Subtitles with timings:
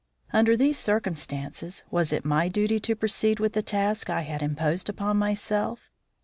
[0.33, 4.89] Under these circumstances was it my duty to proceed with the task I had imposed
[4.89, 5.91] upon myself?